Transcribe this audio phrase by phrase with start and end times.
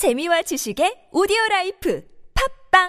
[0.00, 2.02] 재미와 지식의 오디오 라이프
[2.72, 2.88] 팟빵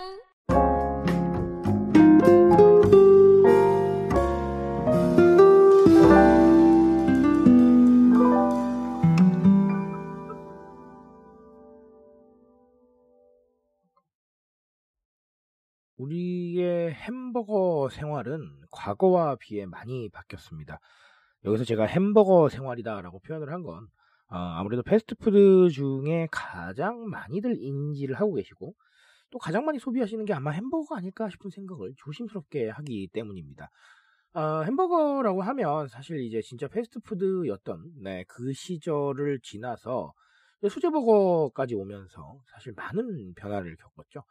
[15.98, 18.40] 우리의 햄버거 생활은
[18.72, 20.80] 과거와 비해 많이 바뀌었습니다.
[21.44, 24.01] 여기서 제가 햄버거 생활이다라고 표현을 한 건, 어,
[24.38, 28.76] 아무래도 패스트푸드 중에 가장 많이들 인지를 하고 계시고,
[29.32, 33.70] 또 가장 많이 소비하시는 게 아마 햄버거가 아닐까 싶은 생각을 조심스럽게 하기 때문입니다.
[34.34, 40.14] 어, 햄버거라고 하면 사실 이제 진짜 패스트푸드였던, 네, 그 시절을 지나서
[40.70, 44.24] 수제버거까지 오면서 사실 많은 변화를 겪었죠.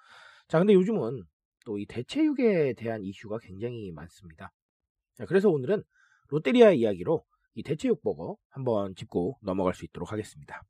[0.48, 1.24] 자, 근데 요즘은
[1.66, 4.50] 또 이 대체육에 대한 이슈가 굉장히 많습니다.
[5.14, 5.82] 자, 그래서 오늘은
[6.28, 10.62] 롯데리아 이야기로 이 대체육 버거 한번 짚고 넘어갈 수 있도록 하겠습니다.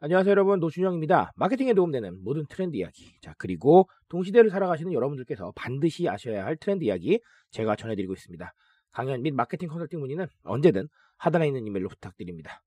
[0.00, 1.32] 안녕하세요 여러분 노준영입니다.
[1.36, 7.20] 마케팅에 도움되는 모든 트렌드 이야기 자 그리고 동시대를 살아가시는 여러분들께서 반드시 아셔야 할 트렌드 이야기
[7.50, 8.52] 제가 전해드리고 있습니다.
[8.92, 12.62] 강연 및 마케팅 컨설팅 문의는 언제든 하단에 있는 이메일로 부탁드립니다.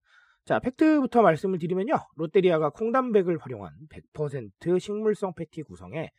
[0.46, 1.94] 자, 팩트부터 말씀을 드리면요.
[2.16, 3.74] 롯데리아가 콩단백을 활용한
[4.14, 6.12] 100% 식물성 패티 구성의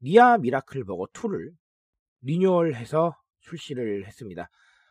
[0.00, 1.50] 리아 미라클 버거 2를
[2.22, 4.48] 리뉴얼해서 출시를 했습니다.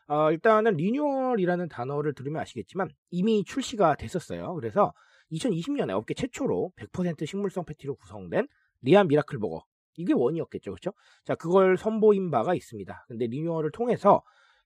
[0.07, 4.53] 어, 일단은 리뉴얼이라는 단어를 들으면 아시겠지만 이미 출시가 됐었어요.
[4.55, 4.93] 그래서
[5.31, 8.47] 2020년에 업계 최초로 100% 식물성 패티로 구성된
[8.81, 9.63] 리아 미라클 버거
[9.97, 10.91] 이게 one이었겠죠, 그렇죠?
[11.23, 13.05] 자, 그걸 선보인 바가 있습니다.
[13.07, 14.21] 근데 리뉴얼을 통해서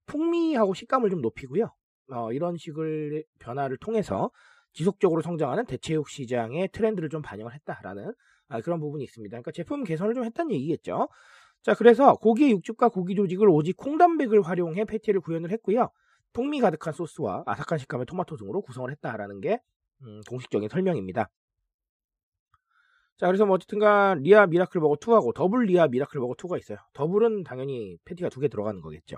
[0.07, 1.71] 풍미하고 식감을 좀 높이고요.
[2.11, 4.31] 어, 이런 식의 변화를 통해서
[4.73, 8.13] 지속적으로 성장하는 대체육 시장의 트렌드를 좀 반영을 했다라는
[8.49, 9.31] 아, 그런 부분이 있습니다.
[9.31, 11.07] 그러니까 제품 개선을 좀 했다는 얘기겠죠.
[11.63, 15.89] 자, 그래서 고기의 육즙과 고기 조직을 오직 콩단백을 활용해 패티를 구현을 했고요.
[16.33, 19.59] 풍미 가득한 소스와 아삭한 식감의 토마토 등으로 구성을 했다라는 게
[20.03, 21.30] 음, 공식적인 설명입니다.
[23.17, 26.77] 자, 그래서 뭐 어쨌든간 리아 미라클 버거 2하고 더블 리아 미라클 버거 2가 있어요.
[26.93, 29.17] 더블은 당연히 패티가 두 개 들어가는 거겠죠.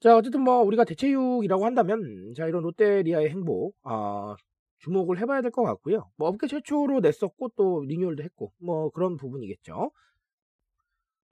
[0.00, 4.34] 자, 어쨌든 뭐 우리가 대체육이라고 한다면 자 이런 롯데리아의 행보 아,
[4.80, 6.10] 주목을 해봐야 될 것 같고요.
[6.16, 9.92] 뭐 업계 최초로 냈었고 또 리뉴얼도 했고 뭐 그런 부분이겠죠.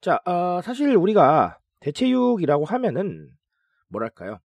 [0.01, 3.31] 자, 어, 사실 우리가 대체육이라고 하면은
[3.89, 4.39] 뭐랄까요?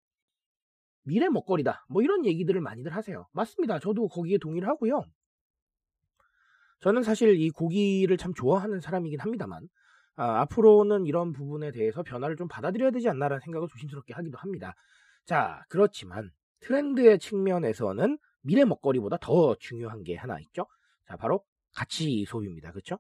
[1.04, 1.86] 미래 먹거리다.
[1.88, 3.28] 뭐 이런 얘기들을 많이들 하세요.
[3.32, 3.80] 맞습니다.
[3.80, 5.04] 저도 거기에 동의를 하고요.
[6.82, 9.68] 저는 사실 이 고기를 참 좋아하는 사람이긴 합니다만
[10.18, 14.76] 아, 앞으로는 이런 부분에 대해서 변화를 좀 받아들여야 되지 않나라는 생각을 조심스럽게 하기도 합니다.
[15.26, 20.68] 자, 그렇지만 트렌드의 측면에서는 미래 먹거리보다 더 중요한 게 하나 있죠.
[21.08, 21.44] 자, 바로
[21.76, 22.72] 가치 소비입니다.
[22.72, 22.98] 그렇죠?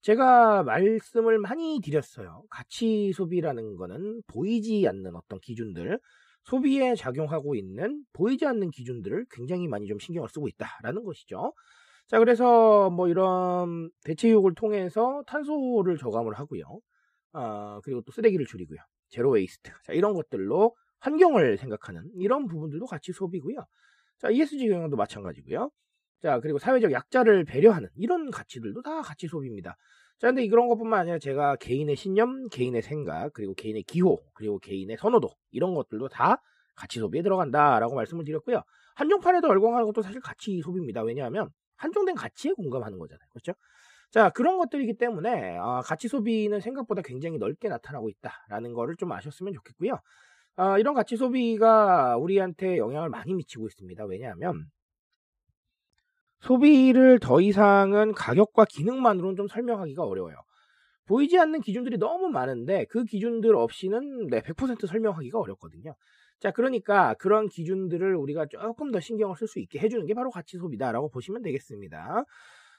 [0.00, 2.44] 제가 말씀을 많이 드렸어요.
[2.50, 5.98] 가치 소비라는 거는 보이지 않는 어떤 기준들,
[6.44, 11.52] 소비에 작용하고 있는 보이지 않는 기준들을 굉장히 많이 좀 신경을 쓰고 있다라는 것이죠.
[12.06, 16.64] 자, 그래서 뭐 이런 대체육을 통해서 탄소를 저감을 하고요.
[17.32, 18.78] 아, 그리고 또 쓰레기를 줄이고요.
[19.10, 19.70] Zero waste.
[19.84, 23.66] 자, 이런 것들로 환경을 생각하는 이런 부분들도 가치 소비고요.
[24.18, 25.70] 자, ESG 경영도 마찬가지고요.
[26.20, 29.76] 자, 그리고 사회적 약자를 배려하는 이런 가치들도 다 가치 소비입니다.
[30.18, 34.96] 자, 근데 이런 것뿐만 아니라 제가 개인의 신념, 개인의 생각, 그리고 개인의 기호, 그리고 개인의
[34.98, 36.42] 선호도 이런 것들도 다
[36.74, 38.62] 가치 소비에 들어간다라고 말씀을 드렸고요.
[38.96, 41.02] 한정판에도 열광하는 것도 사실 가치 소비입니다.
[41.02, 43.28] 왜냐하면 한정된 가치에 공감하는 거잖아요.
[43.30, 43.52] 그렇죠?
[44.10, 49.52] 자, 그런 것들이기 때문에 어, 가치 소비는 생각보다 굉장히 넓게 나타나고 있다라는 거를 좀 아셨으면
[49.52, 50.00] 좋겠고요.
[50.56, 54.04] 어, 이런 가치 소비가 우리한테 영향을 많이 미치고 있습니다.
[54.06, 54.66] 왜냐하면
[56.40, 60.36] 소비를 더 이상은 가격과 기능만으로는 좀 설명하기가 어려워요.
[61.06, 65.94] 보이지 않는 기준들이 너무 많은데 그 기준들 없이는 네, 100% 설명하기가 어렵거든요.
[66.38, 70.58] 자, 그러니까 그런 기준들을 우리가 조금 더 신경을 쓸 수 있게 해주는 게 바로 가치
[70.58, 72.24] 소비다라고 보시면 되겠습니다.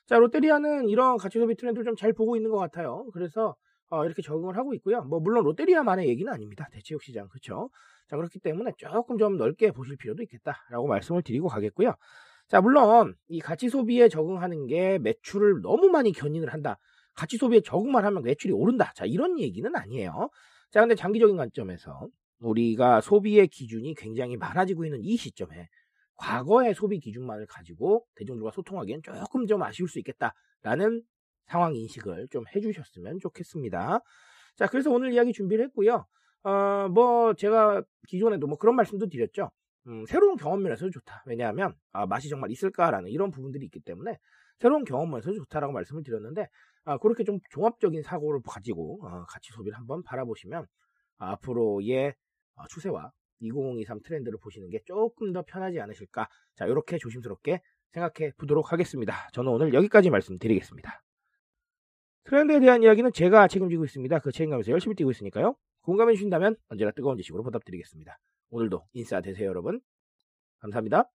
[0.06, 3.06] 자, 롯데리아는 이런 가치 소비 트렌드를 좀 잘 보고 있는 것 같아요.
[3.14, 3.56] 그래서
[3.90, 5.02] 어, 이렇게 적응을 하고 있고요.
[5.03, 6.68] 뭐 물론 롯데리아만의 얘기는 아닙니다.
[6.72, 7.69] 대체육 시장 그렇죠.
[8.08, 11.94] 자, 그렇기 때문에 조금 좀 넓게 보실 필요도 있겠다라고 말씀을 드리고 가겠고요.
[12.50, 16.80] 자, 물론 이 가치 소비에 적응하는 게 매출을 너무 많이 견인을 한다.
[17.13, 18.92] 가치 소비에 적응만 하면 매출이 오른다.
[18.96, 20.30] 자, 이런 얘기는 아니에요.
[20.72, 22.07] 자, 근데 장기적인 관점에서
[22.40, 25.68] 우리가 소비의 기준이 굉장히 많아지고 있는 이 시점에
[26.16, 31.04] 과거의 소비 기준만을 가지고 대중들과 소통하기엔 조금 좀 아쉬울 수 있겠다라는
[31.45, 34.00] 상황 인식을 좀 해주셨으면 좋겠습니다.
[34.56, 36.06] 자, 그래서 오늘 이야기 준비를 했고요.
[36.44, 39.52] 어, 뭐, 제가 기존에도 뭐 그런 말씀도 드렸죠.
[39.88, 41.24] 음, 새로운 경험면에서 좋다.
[41.26, 44.18] 왜냐하면 아, 맛이 정말 있을까라는 이런 부분들이 있기 때문에
[44.60, 46.48] 새로운 경험면에서 좋다라고 말씀을 드렸는데
[46.86, 50.66] 아, 그렇게 좀 종합적인 사고를 가지고 아, 가치 소비를 한번 바라보시면 예,
[51.18, 52.14] 아, 앞으로의
[52.70, 56.28] 추세와 2023 트렌드를 보시는 게 조금 더 편하지 않으실까.
[56.56, 57.62] 자, 이렇게 조심스럽게
[57.92, 59.30] 생각해 보도록 하겠습니다.
[59.34, 61.02] 저는 오늘 여기까지 말씀드리겠습니다.
[62.26, 64.20] 트렌드에 대한 이야기는 제가 책임지고 있습니다.
[64.20, 65.56] 그 책임감에서 열심히 뛰고 있으니까요.
[65.81, 68.18] 공감해 주신다면 언제나 뜨거운 지식으로 보답드리겠습니다.
[68.50, 69.81] 오늘도 인싸 되세요, 여러분.
[70.60, 71.10] 감사합니다.